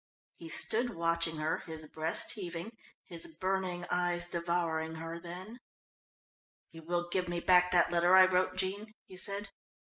He 0.37 0.49
stood 0.49 0.95
watching 0.95 1.37
her, 1.37 1.59
his 1.67 1.85
breast 1.87 2.31
heaving, 2.31 2.75
his 3.05 3.27
burning 3.27 3.85
eyes 3.91 4.25
devouring 4.27 4.95
her, 4.95 5.19
then: 5.19 5.59
"You 6.71 6.81
will 6.81 7.07
give 7.07 7.27
me 7.27 7.39
back 7.39 7.69
that 7.71 7.91
letter 7.91 8.15
I 8.15 8.25
wrote, 8.25 8.55
Jean?" 8.55 8.93
he 9.05 9.15
said. 9.15 9.49